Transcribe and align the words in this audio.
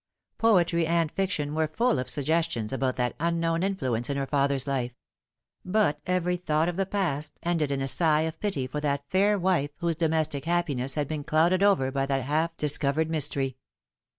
Poetry 0.39 0.87
and 0.87 1.11
fiction 1.11 1.53
were 1.53 1.67
full 1.67 1.99
of 1.99 2.09
suggestions 2.09 2.73
about 2.73 2.95
that 2.95 3.13
unknown 3.19 3.61
influence 3.61 4.09
in 4.09 4.17
her 4.17 4.25
father's 4.25 4.65
life; 4.65 4.93
but 5.63 5.99
every 6.07 6.37
thought 6.37 6.67
of 6.67 6.75
the 6.75 6.87
past 6.87 7.37
ended 7.43 7.71
in 7.71 7.83
a 7.83 7.87
sigh 7.87 8.21
of 8.21 8.39
pity 8.39 8.65
for 8.65 8.81
that 8.81 9.05
fair 9.11 9.37
wife 9.37 9.69
whose 9.77 9.95
domestic 9.95 10.45
happiness 10.45 10.95
had 10.95 11.07
ben 11.07 11.23
clouded 11.23 11.61
over 11.61 11.91
by 11.91 12.07
that 12.07 12.23
half 12.23 12.57
discovered 12.57 13.11
mystery. 13.11 13.57